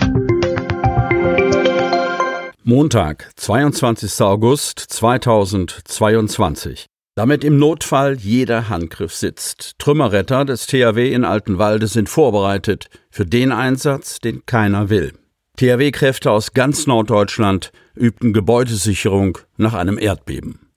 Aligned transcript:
Montag, 2.65 3.31
22. 3.37 4.23
August 4.23 4.79
2022. 4.79 6.87
Damit 7.15 7.45
im 7.45 7.59
Notfall 7.59 8.17
jeder 8.19 8.71
Handgriff 8.71 9.13
sitzt. 9.13 9.75
Trümmerretter 9.79 10.47
des 10.47 10.67
THW 10.67 11.13
in 11.13 11.25
Altenwalde 11.27 11.87
sind 11.87 12.09
vorbereitet 12.09 12.89
für 13.11 13.27
den 13.27 13.53
Einsatz, 13.53 14.19
den 14.19 14.47
keiner 14.47 14.89
will. 14.89 15.13
THW-Kräfte 15.59 16.31
aus 16.31 16.55
ganz 16.55 16.87
Norddeutschland 16.87 17.71
übten 17.95 18.33
Gebäudesicherung 18.33 19.37
nach 19.59 19.75
einem 19.75 19.99
Erdbeben. 19.99 20.71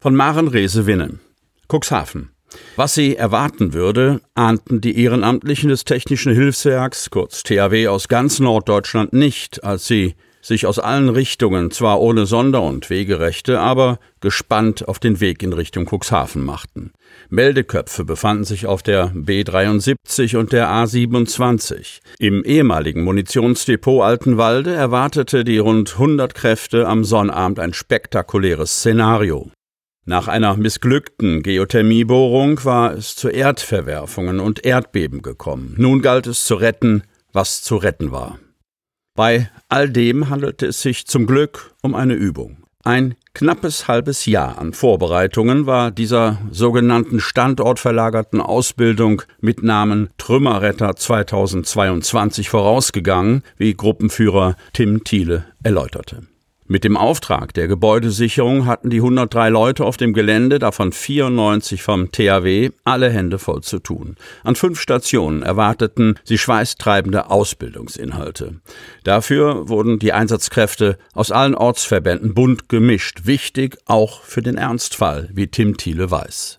Von 0.00 0.16
Maren 0.16 0.48
Rehse 0.48 0.86
Winne. 0.86 1.20
Cuxhaven. 1.68 2.30
Was 2.74 2.94
sie 2.94 3.14
erwarten 3.14 3.72
würde, 3.72 4.20
ahnten 4.34 4.80
die 4.80 5.00
Ehrenamtlichen 5.00 5.68
des 5.68 5.84
Technischen 5.84 6.32
Hilfswerks, 6.32 7.10
kurz 7.10 7.44
THW 7.44 7.86
aus 7.86 8.08
ganz 8.08 8.40
Norddeutschland 8.40 9.12
nicht, 9.12 9.62
als 9.62 9.86
sie 9.86 10.16
sich 10.48 10.66
aus 10.66 10.78
allen 10.78 11.08
Richtungen, 11.08 11.70
zwar 11.70 12.00
ohne 12.00 12.26
Sonder- 12.26 12.62
und 12.62 12.90
Wegerechte, 12.90 13.60
aber 13.60 14.00
gespannt 14.20 14.88
auf 14.88 14.98
den 14.98 15.20
Weg 15.20 15.42
in 15.42 15.52
Richtung 15.52 15.86
Cuxhaven 15.86 16.44
machten. 16.44 16.92
Meldeköpfe 17.28 18.04
befanden 18.04 18.44
sich 18.44 18.66
auf 18.66 18.82
der 18.82 19.12
B73 19.12 20.36
und 20.36 20.52
der 20.52 20.68
A27. 20.68 22.00
Im 22.18 22.42
ehemaligen 22.44 23.04
Munitionsdepot 23.04 24.02
Altenwalde 24.02 24.74
erwartete 24.74 25.44
die 25.44 25.58
rund 25.58 25.92
100 25.92 26.34
Kräfte 26.34 26.88
am 26.88 27.04
Sonnabend 27.04 27.60
ein 27.60 27.74
spektakuläres 27.74 28.78
Szenario. 28.78 29.50
Nach 30.06 30.26
einer 30.26 30.56
missglückten 30.56 31.42
Geothermiebohrung 31.42 32.64
war 32.64 32.94
es 32.94 33.14
zu 33.14 33.28
Erdverwerfungen 33.28 34.40
und 34.40 34.64
Erdbeben 34.64 35.20
gekommen. 35.20 35.74
Nun 35.76 36.00
galt 36.00 36.26
es 36.26 36.44
zu 36.44 36.54
retten, 36.54 37.02
was 37.34 37.60
zu 37.60 37.76
retten 37.76 38.10
war. 38.10 38.38
Bei 39.18 39.50
all 39.68 39.90
dem 39.90 40.30
handelte 40.30 40.66
es 40.66 40.80
sich 40.80 41.08
zum 41.08 41.26
Glück 41.26 41.74
um 41.82 41.96
eine 41.96 42.14
Übung. 42.14 42.58
Ein 42.84 43.16
knappes 43.34 43.88
halbes 43.88 44.26
Jahr 44.26 44.58
an 44.58 44.72
Vorbereitungen 44.72 45.66
war 45.66 45.90
dieser 45.90 46.38
sogenannten 46.52 47.18
standortverlagerten 47.18 48.40
Ausbildung 48.40 49.22
mit 49.40 49.64
Namen 49.64 50.10
Trümmerretter 50.18 50.94
2022 50.94 52.48
vorausgegangen, 52.48 53.42
wie 53.56 53.74
Gruppenführer 53.74 54.54
Tim 54.72 55.02
Thiele 55.02 55.46
erläuterte. 55.64 56.22
Mit 56.70 56.84
dem 56.84 56.98
Auftrag 56.98 57.54
der 57.54 57.66
Gebäudesicherung 57.66 58.66
hatten 58.66 58.90
die 58.90 58.98
103 58.98 59.48
Leute 59.48 59.86
auf 59.86 59.96
dem 59.96 60.12
Gelände, 60.12 60.58
davon 60.58 60.92
94 60.92 61.82
vom 61.82 62.12
THW, 62.12 62.72
alle 62.84 63.08
Hände 63.08 63.38
voll 63.38 63.62
zu 63.62 63.78
tun. 63.78 64.16
An 64.44 64.54
fünf 64.54 64.78
Stationen 64.78 65.42
erwarteten 65.42 66.16
sie 66.24 66.36
schweißtreibende 66.36 67.30
Ausbildungsinhalte. 67.30 68.60
Dafür 69.02 69.70
wurden 69.70 69.98
die 69.98 70.12
Einsatzkräfte 70.12 70.98
aus 71.14 71.32
allen 71.32 71.54
Ortsverbänden 71.54 72.34
bunt 72.34 72.68
gemischt, 72.68 73.22
wichtig 73.24 73.78
auch 73.86 74.20
für 74.20 74.42
den 74.42 74.58
Ernstfall, 74.58 75.30
wie 75.32 75.46
Tim 75.46 75.78
Thiele 75.78 76.10
weiß. 76.10 76.58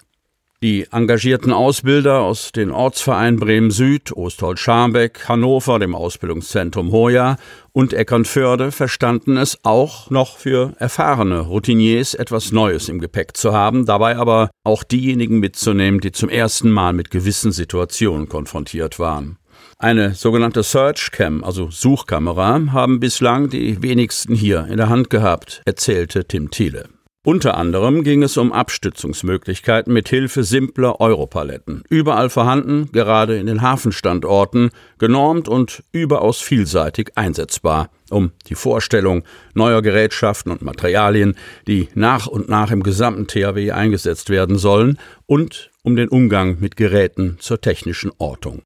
Die 0.61 0.87
engagierten 0.91 1.53
Ausbilder 1.53 2.19
aus 2.19 2.51
den 2.51 2.71
Ortsvereinen 2.71 3.39
Bremen 3.39 3.71
Süd, 3.71 4.11
Osthold-Scharmbeck, 4.11 5.29
Hannover, 5.29 5.79
dem 5.79 5.95
Ausbildungszentrum 5.95 6.91
Hoya 6.91 7.37
und 7.71 7.93
Eckernförde 7.93 8.73
verstanden 8.73 9.37
es 9.37 9.59
auch 9.63 10.09
noch 10.09 10.37
für 10.37 10.73
erfahrene 10.77 11.39
Routiniers 11.39 12.13
etwas 12.13 12.51
Neues 12.51 12.89
im 12.89 12.99
Gepäck 12.99 13.37
zu 13.37 13.53
haben, 13.53 13.85
dabei 13.85 14.17
aber 14.17 14.49
auch 14.65 14.83
diejenigen 14.83 15.39
mitzunehmen, 15.39 16.01
die 16.01 16.11
zum 16.11 16.27
ersten 16.27 16.71
Mal 16.71 16.91
mit 16.91 17.09
gewissen 17.09 17.53
Situationen 17.53 18.27
konfrontiert 18.27 18.99
waren. 18.99 19.37
Eine 19.77 20.13
sogenannte 20.13 20.63
Search 20.63 21.11
Cam, 21.11 21.41
also 21.41 21.71
Suchkamera, 21.71 22.59
haben 22.73 22.99
bislang 22.99 23.49
die 23.49 23.81
wenigsten 23.81 24.35
hier 24.35 24.67
in 24.69 24.75
der 24.75 24.89
Hand 24.89 25.09
gehabt, 25.09 25.61
erzählte 25.63 26.25
Tim 26.25 26.51
Thiele. 26.51 26.89
Unter 27.25 27.57
anderem 27.57 28.05
ging 28.05 28.23
es 28.23 28.37
um 28.37 28.53
Abstützungsmöglichkeiten 28.53 29.91
mit 29.91 30.07
Hilfe 30.07 30.45
simpler 30.45 31.01
Europaletten. 31.01 31.83
Überall 31.89 32.29
vorhanden, 32.29 32.93
gerade 32.93 33.37
in 33.37 33.45
den 33.45 33.61
Hafenstandorten, 33.61 34.69
genormt 34.99 35.49
und 35.49 35.83
überaus 35.91 36.39
vielseitig 36.39 37.11
einsetzbar, 37.15 37.89
um 38.09 38.31
die 38.47 38.55
Vorstellung 38.55 39.25
neuer 39.53 39.81
Gerätschaften 39.81 40.49
und 40.49 40.61
Materialien, 40.61 41.35
die 41.67 41.89
nach 41.93 42.25
und 42.25 42.47
nach 42.47 42.71
im 42.71 42.83
gesamten 42.83 43.27
THW 43.27 43.71
eingesetzt 43.71 44.29
werden 44.29 44.57
sollen, 44.57 44.97
und 45.25 45.71
um 45.83 45.97
den 45.97 46.07
Umgang 46.07 46.61
mit 46.61 46.77
Geräten 46.77 47.35
zur 47.41 47.59
technischen 47.59 48.13
Ortung. 48.17 48.61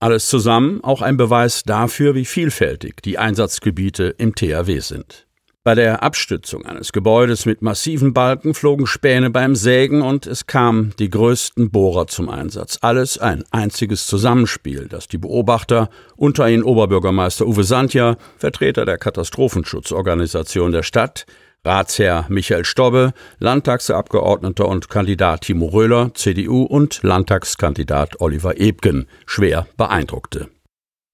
Alles 0.00 0.26
zusammen 0.26 0.82
auch 0.82 1.00
ein 1.00 1.16
Beweis 1.16 1.62
dafür, 1.62 2.16
wie 2.16 2.24
vielfältig 2.24 3.02
die 3.04 3.18
Einsatzgebiete 3.18 4.16
im 4.18 4.34
THW 4.34 4.80
sind. 4.80 5.28
Bei 5.66 5.74
der 5.74 6.02
Abstützung 6.02 6.66
eines 6.66 6.92
Gebäudes 6.92 7.46
mit 7.46 7.62
massiven 7.62 8.12
Balken 8.12 8.52
flogen 8.52 8.86
Späne 8.86 9.30
beim 9.30 9.56
Sägen 9.56 10.02
und 10.02 10.26
es 10.26 10.46
kamen 10.46 10.92
die 10.98 11.08
größten 11.08 11.70
Bohrer 11.70 12.06
zum 12.06 12.28
Einsatz. 12.28 12.76
Alles 12.82 13.16
ein 13.16 13.44
einziges 13.50 14.06
Zusammenspiel, 14.06 14.88
das 14.88 15.08
die 15.08 15.16
Beobachter, 15.16 15.88
unter 16.16 16.50
ihnen 16.50 16.64
Oberbürgermeister 16.64 17.46
Uwe 17.46 17.64
Sandja, 17.64 18.18
Vertreter 18.36 18.84
der 18.84 18.98
Katastrophenschutzorganisation 18.98 20.70
der 20.70 20.82
Stadt, 20.82 21.24
Ratsherr 21.64 22.26
Michael 22.28 22.66
Stobbe, 22.66 23.14
Landtagsabgeordneter 23.38 24.68
und 24.68 24.90
Kandidat 24.90 25.44
Timo 25.44 25.68
Röhler, 25.68 26.12
CDU 26.12 26.64
und 26.64 27.02
Landtagskandidat 27.02 28.20
Oliver 28.20 28.60
Ebgen 28.60 29.06
schwer 29.24 29.66
beeindruckte. 29.78 30.50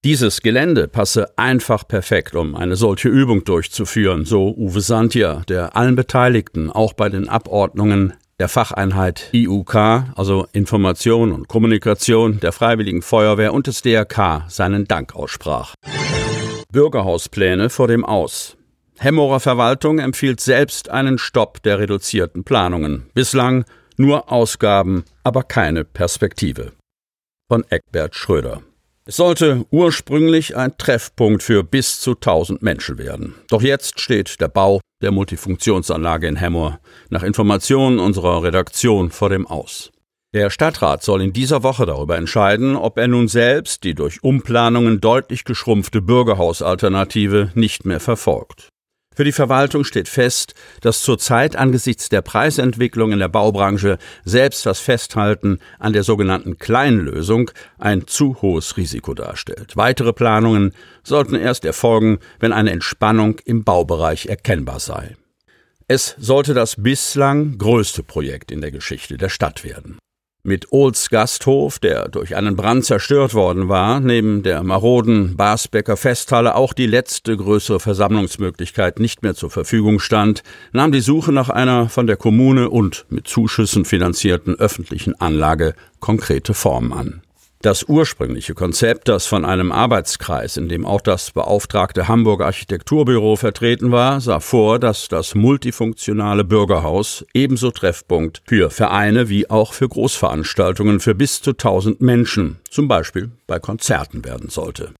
Dieses 0.03 0.41
Gelände 0.41 0.87
passe 0.87 1.37
einfach 1.37 1.87
perfekt, 1.87 2.33
um 2.35 2.55
eine 2.55 2.75
solche 2.75 3.07
Übung 3.07 3.43
durchzuführen, 3.43 4.25
so 4.25 4.51
Uwe 4.57 4.81
Santier, 4.81 5.43
der 5.47 5.75
allen 5.75 5.95
Beteiligten, 5.95 6.71
auch 6.71 6.93
bei 6.93 7.07
den 7.09 7.29
Abordnungen 7.29 8.15
der 8.39 8.49
Facheinheit 8.49 9.29
IUK, 9.31 9.75
also 10.15 10.47
Information 10.53 11.31
und 11.31 11.47
Kommunikation 11.47 12.39
der 12.39 12.51
Freiwilligen 12.51 13.03
Feuerwehr 13.03 13.53
und 13.53 13.67
des 13.67 13.83
DRK, 13.83 14.45
seinen 14.47 14.85
Dank 14.85 15.15
aussprach. 15.15 15.75
Bürgerhauspläne 16.73 17.69
vor 17.69 17.87
dem 17.87 18.03
Aus. 18.03 18.57
Hemmorer 18.97 19.39
Verwaltung 19.39 19.99
empfiehlt 19.99 20.39
selbst 20.39 20.89
einen 20.89 21.19
Stopp 21.19 21.61
der 21.61 21.77
reduzierten 21.77 22.43
Planungen. 22.43 23.05
Bislang 23.13 23.65
nur 23.97 24.31
Ausgaben, 24.31 25.03
aber 25.23 25.43
keine 25.43 25.83
Perspektive. 25.83 26.71
Von 27.47 27.63
Eckbert 27.69 28.15
Schröder. 28.15 28.63
Es 29.05 29.15
sollte 29.15 29.65
ursprünglich 29.71 30.55
ein 30.55 30.77
Treffpunkt 30.77 31.41
für 31.41 31.63
bis 31.63 31.99
zu 32.01 32.11
1000 32.11 32.61
Menschen 32.61 32.99
werden. 32.99 33.33
Doch 33.49 33.63
jetzt 33.63 33.99
steht 33.99 34.39
der 34.39 34.47
Bau 34.47 34.79
der 35.01 35.11
Multifunktionsanlage 35.11 36.27
in 36.27 36.35
Hemmoor 36.35 36.79
nach 37.09 37.23
Informationen 37.23 37.99
unserer 37.99 38.43
Redaktion 38.43 39.09
vor 39.09 39.29
dem 39.29 39.47
Aus. 39.47 39.91
Der 40.33 40.49
Stadtrat 40.49 41.03
soll 41.03 41.23
in 41.23 41.33
dieser 41.33 41.63
Woche 41.63 41.85
darüber 41.85 42.15
entscheiden, 42.15 42.75
ob 42.75 42.97
er 42.97 43.07
nun 43.07 43.27
selbst 43.27 43.83
die 43.83 43.95
durch 43.95 44.23
Umplanungen 44.23 45.01
deutlich 45.01 45.43
geschrumpfte 45.45 46.01
Bürgerhausalternative 46.01 47.51
nicht 47.55 47.85
mehr 47.85 47.99
verfolgt. 47.99 48.69
Für 49.13 49.25
die 49.25 49.33
Verwaltung 49.33 49.83
steht 49.83 50.07
fest, 50.07 50.53
dass 50.79 51.01
zurzeit 51.01 51.57
angesichts 51.57 52.07
der 52.07 52.21
Preisentwicklung 52.21 53.11
in 53.11 53.19
der 53.19 53.27
Baubranche 53.27 53.97
selbst 54.23 54.65
das 54.65 54.79
Festhalten 54.79 55.59
an 55.79 55.91
der 55.91 56.03
sogenannten 56.03 56.57
Kleinlösung 56.57 57.51
ein 57.77 58.07
zu 58.07 58.41
hohes 58.41 58.77
Risiko 58.77 59.13
darstellt. 59.13 59.75
Weitere 59.75 60.13
Planungen 60.13 60.73
sollten 61.03 61.35
erst 61.35 61.65
erfolgen, 61.65 62.19
wenn 62.39 62.53
eine 62.53 62.71
Entspannung 62.71 63.39
im 63.43 63.65
Baubereich 63.65 64.27
erkennbar 64.27 64.79
sei. 64.79 65.17
Es 65.89 66.15
sollte 66.17 66.53
das 66.53 66.81
bislang 66.81 67.57
größte 67.57 68.03
Projekt 68.03 68.49
in 68.49 68.61
der 68.61 68.71
Geschichte 68.71 69.17
der 69.17 69.27
Stadt 69.27 69.65
werden. 69.65 69.97
Mit 70.43 70.71
Ohls 70.71 71.11
Gasthof, 71.11 71.77
der 71.77 72.09
durch 72.09 72.35
einen 72.35 72.55
Brand 72.55 72.83
zerstört 72.83 73.35
worden 73.35 73.69
war, 73.69 73.99
neben 73.99 74.41
der 74.41 74.63
maroden 74.63 75.37
Basbecker 75.37 75.97
Festhalle 75.97 76.55
auch 76.55 76.73
die 76.73 76.87
letzte 76.87 77.37
größere 77.37 77.79
Versammlungsmöglichkeit 77.79 78.99
nicht 78.99 79.21
mehr 79.21 79.35
zur 79.35 79.51
Verfügung 79.51 79.99
stand, 79.99 80.41
nahm 80.71 80.91
die 80.91 81.01
Suche 81.01 81.31
nach 81.31 81.49
einer 81.49 81.89
von 81.89 82.07
der 82.07 82.17
Kommune 82.17 82.71
und 82.71 83.05
mit 83.09 83.27
Zuschüssen 83.27 83.85
finanzierten 83.85 84.55
öffentlichen 84.55 85.13
Anlage 85.21 85.75
konkrete 85.99 86.55
Form 86.55 86.91
an. 86.91 87.21
Das 87.61 87.83
ursprüngliche 87.83 88.55
Konzept, 88.55 89.07
das 89.07 89.27
von 89.27 89.45
einem 89.45 89.71
Arbeitskreis, 89.71 90.57
in 90.57 90.67
dem 90.67 90.83
auch 90.83 90.99
das 90.99 91.29
beauftragte 91.29 92.07
Hamburger 92.07 92.47
Architekturbüro 92.47 93.35
vertreten 93.35 93.91
war, 93.91 94.19
sah 94.19 94.39
vor, 94.39 94.79
dass 94.79 95.09
das 95.09 95.35
multifunktionale 95.35 96.43
Bürgerhaus 96.43 97.23
ebenso 97.35 97.69
Treffpunkt 97.69 98.41
für 98.47 98.71
Vereine 98.71 99.29
wie 99.29 99.47
auch 99.51 99.73
für 99.73 99.87
Großveranstaltungen 99.87 100.99
für 100.99 101.13
bis 101.13 101.43
zu 101.43 101.51
1000 101.51 102.01
Menschen, 102.01 102.57
zum 102.67 102.87
Beispiel 102.87 103.29
bei 103.45 103.59
Konzerten 103.59 104.25
werden 104.25 104.49
sollte. 104.49 104.93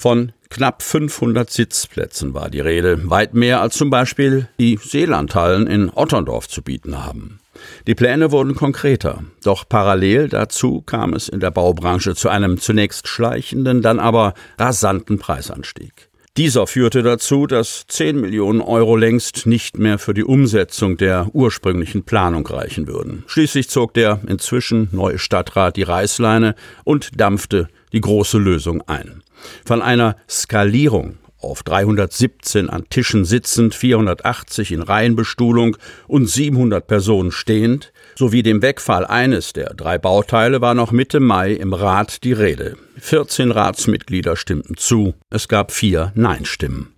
Von 0.00 0.32
knapp 0.50 0.82
500 0.82 1.50
Sitzplätzen 1.50 2.32
war 2.32 2.48
die 2.48 2.60
Rede, 2.60 3.10
weit 3.10 3.34
mehr 3.34 3.60
als 3.60 3.76
zum 3.76 3.90
Beispiel 3.90 4.48
die 4.60 4.78
Seelandhallen 4.80 5.66
in 5.66 5.90
Otterndorf 5.90 6.46
zu 6.46 6.62
bieten 6.62 7.04
haben. 7.04 7.40
Die 7.86 7.94
Pläne 7.94 8.30
wurden 8.32 8.54
konkreter, 8.54 9.22
doch 9.42 9.68
parallel 9.68 10.28
dazu 10.28 10.82
kam 10.82 11.12
es 11.14 11.28
in 11.28 11.40
der 11.40 11.50
Baubranche 11.50 12.14
zu 12.14 12.28
einem 12.28 12.58
zunächst 12.58 13.08
schleichenden, 13.08 13.82
dann 13.82 13.98
aber 13.98 14.34
rasanten 14.58 15.18
Preisanstieg. 15.18 16.08
Dieser 16.36 16.66
führte 16.66 17.04
dazu, 17.04 17.46
dass 17.46 17.86
10 17.86 18.20
Millionen 18.20 18.60
Euro 18.60 18.96
längst 18.96 19.46
nicht 19.46 19.78
mehr 19.78 20.00
für 20.00 20.14
die 20.14 20.24
Umsetzung 20.24 20.96
der 20.96 21.28
ursprünglichen 21.32 22.02
Planung 22.02 22.44
reichen 22.44 22.88
würden. 22.88 23.22
Schließlich 23.28 23.68
zog 23.68 23.94
der 23.94 24.20
inzwischen 24.26 24.88
neue 24.90 25.20
Stadtrat 25.20 25.76
die 25.76 25.84
Reißleine 25.84 26.56
und 26.82 27.20
dampfte 27.20 27.68
die 27.92 28.00
große 28.00 28.38
Lösung 28.38 28.82
ein. 28.88 29.22
Von 29.64 29.80
einer 29.80 30.16
Skalierung 30.28 31.18
auf 31.44 31.62
317 31.62 32.68
an 32.68 32.84
Tischen 32.90 33.24
sitzend, 33.24 33.74
480 33.74 34.72
in 34.72 34.82
Reihenbestuhlung 34.82 35.76
und 36.06 36.28
700 36.28 36.86
Personen 36.86 37.30
stehend, 37.30 37.92
sowie 38.16 38.42
dem 38.42 38.62
Wegfall 38.62 39.06
eines 39.06 39.52
der 39.52 39.74
drei 39.74 39.98
Bauteile 39.98 40.60
war 40.60 40.74
noch 40.74 40.92
Mitte 40.92 41.20
Mai 41.20 41.52
im 41.52 41.72
Rat 41.72 42.24
die 42.24 42.32
Rede. 42.32 42.76
14 42.98 43.50
Ratsmitglieder 43.50 44.36
stimmten 44.36 44.76
zu, 44.76 45.14
es 45.30 45.48
gab 45.48 45.72
vier 45.72 46.12
Nein-Stimmen. 46.14 46.94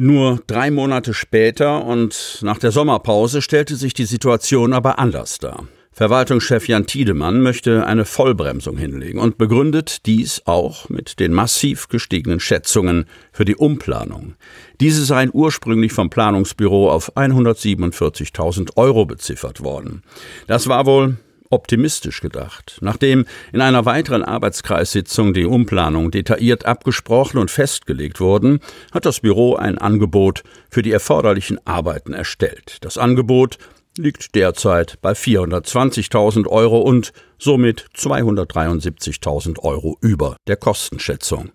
Nur 0.00 0.40
drei 0.46 0.70
Monate 0.70 1.12
später 1.12 1.84
und 1.84 2.38
nach 2.42 2.58
der 2.58 2.70
Sommerpause 2.70 3.42
stellte 3.42 3.74
sich 3.74 3.94
die 3.94 4.04
Situation 4.04 4.72
aber 4.72 5.00
anders 5.00 5.38
dar. 5.38 5.66
Verwaltungschef 5.98 6.68
Jan 6.68 6.86
Tiedemann 6.86 7.42
möchte 7.42 7.84
eine 7.84 8.04
Vollbremsung 8.04 8.76
hinlegen 8.76 9.18
und 9.18 9.36
begründet 9.36 10.06
dies 10.06 10.42
auch 10.44 10.88
mit 10.88 11.18
den 11.18 11.32
massiv 11.32 11.88
gestiegenen 11.88 12.38
Schätzungen 12.38 13.06
für 13.32 13.44
die 13.44 13.56
Umplanung. 13.56 14.34
Diese 14.80 15.04
seien 15.04 15.30
ursprünglich 15.32 15.92
vom 15.92 16.08
Planungsbüro 16.08 16.92
auf 16.92 17.16
147.000 17.16 18.76
Euro 18.76 19.06
beziffert 19.06 19.64
worden. 19.64 20.04
Das 20.46 20.68
war 20.68 20.86
wohl 20.86 21.16
optimistisch 21.50 22.20
gedacht. 22.20 22.78
Nachdem 22.80 23.26
in 23.52 23.60
einer 23.60 23.84
weiteren 23.84 24.22
Arbeitskreissitzung 24.22 25.34
die 25.34 25.46
Umplanung 25.46 26.12
detailliert 26.12 26.64
abgesprochen 26.64 27.38
und 27.38 27.50
festgelegt 27.50 28.20
wurden, 28.20 28.60
hat 28.92 29.04
das 29.04 29.18
Büro 29.18 29.56
ein 29.56 29.78
Angebot 29.78 30.44
für 30.70 30.82
die 30.82 30.92
erforderlichen 30.92 31.58
Arbeiten 31.66 32.12
erstellt. 32.12 32.76
Das 32.82 32.98
Angebot 32.98 33.58
liegt 33.98 34.34
derzeit 34.34 34.98
bei 35.02 35.12
420.000 35.12 36.46
Euro 36.46 36.80
und 36.80 37.12
somit 37.38 37.86
273.000 37.96 39.58
Euro 39.60 39.98
über 40.00 40.36
der 40.46 40.56
Kostenschätzung. 40.56 41.50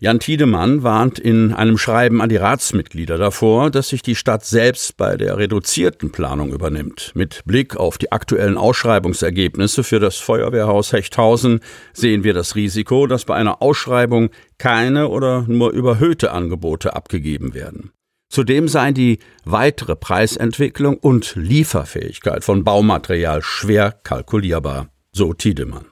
Jan 0.00 0.20
Tiedemann 0.20 0.84
warnt 0.84 1.18
in 1.18 1.52
einem 1.52 1.76
Schreiben 1.76 2.22
an 2.22 2.28
die 2.28 2.36
Ratsmitglieder 2.36 3.18
davor, 3.18 3.68
dass 3.68 3.88
sich 3.88 4.00
die 4.00 4.14
Stadt 4.14 4.44
selbst 4.44 4.96
bei 4.96 5.16
der 5.16 5.38
reduzierten 5.38 6.12
Planung 6.12 6.52
übernimmt. 6.52 7.10
Mit 7.16 7.42
Blick 7.46 7.76
auf 7.76 7.98
die 7.98 8.12
aktuellen 8.12 8.56
Ausschreibungsergebnisse 8.56 9.82
für 9.82 9.98
das 9.98 10.18
Feuerwehrhaus 10.18 10.92
Hechthausen 10.92 11.58
sehen 11.92 12.22
wir 12.22 12.32
das 12.32 12.54
Risiko, 12.54 13.08
dass 13.08 13.24
bei 13.24 13.34
einer 13.34 13.60
Ausschreibung 13.60 14.30
keine 14.56 15.08
oder 15.08 15.42
nur 15.48 15.72
überhöhte 15.72 16.30
Angebote 16.30 16.94
abgegeben 16.94 17.54
werden. 17.54 17.90
Zudem 18.28 18.68
seien 18.68 18.94
die 18.94 19.18
weitere 19.44 19.96
Preisentwicklung 19.96 20.98
und 20.98 21.34
Lieferfähigkeit 21.34 22.44
von 22.44 22.62
Baumaterial 22.62 23.42
schwer 23.42 23.92
kalkulierbar, 23.92 24.88
so 25.12 25.32
Tiedemann. 25.32 25.86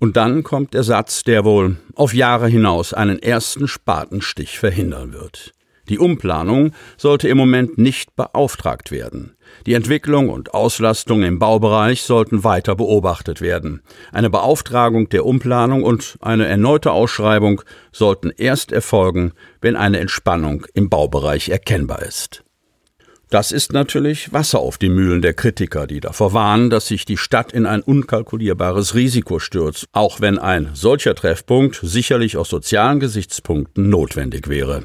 Und 0.00 0.16
dann 0.16 0.42
kommt 0.44 0.74
der 0.74 0.84
Satz, 0.84 1.24
der 1.24 1.44
wohl 1.44 1.76
auf 1.94 2.14
Jahre 2.14 2.48
hinaus 2.48 2.92
einen 2.92 3.18
ersten 3.18 3.66
Spatenstich 3.66 4.58
verhindern 4.58 5.12
wird. 5.12 5.52
Die 5.88 5.98
Umplanung 5.98 6.72
sollte 6.96 7.28
im 7.28 7.38
Moment 7.38 7.78
nicht 7.78 8.14
beauftragt 8.16 8.90
werden. 8.90 9.36
Die 9.66 9.74
Entwicklung 9.74 10.28
und 10.28 10.54
Auslastung 10.54 11.22
im 11.22 11.38
Baubereich 11.38 12.02
sollten 12.02 12.44
weiter 12.44 12.76
beobachtet 12.76 13.40
werden. 13.40 13.82
Eine 14.12 14.30
Beauftragung 14.30 15.08
der 15.08 15.24
Umplanung 15.24 15.82
und 15.82 16.18
eine 16.20 16.46
erneute 16.46 16.92
Ausschreibung 16.92 17.62
sollten 17.92 18.30
erst 18.36 18.72
erfolgen, 18.72 19.32
wenn 19.60 19.76
eine 19.76 19.98
Entspannung 20.00 20.66
im 20.74 20.88
Baubereich 20.88 21.48
erkennbar 21.48 22.02
ist. 22.02 22.44
Das 23.30 23.52
ist 23.52 23.74
natürlich 23.74 24.32
Wasser 24.32 24.58
auf 24.58 24.78
die 24.78 24.88
Mühlen 24.88 25.20
der 25.20 25.34
Kritiker, 25.34 25.86
die 25.86 26.00
davor 26.00 26.32
warnen, 26.32 26.70
dass 26.70 26.86
sich 26.86 27.04
die 27.04 27.18
Stadt 27.18 27.52
in 27.52 27.66
ein 27.66 27.82
unkalkulierbares 27.82 28.94
Risiko 28.94 29.38
stürzt, 29.38 29.86
auch 29.92 30.22
wenn 30.22 30.38
ein 30.38 30.70
solcher 30.72 31.14
Treffpunkt 31.14 31.78
sicherlich 31.82 32.38
aus 32.38 32.48
sozialen 32.48 33.00
Gesichtspunkten 33.00 33.90
notwendig 33.90 34.48
wäre. 34.48 34.84